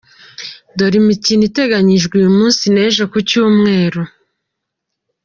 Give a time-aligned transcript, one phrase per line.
[0.77, 4.01] Dore imikino iteganyijwe uyu munsi n’ejo kucyumweru:.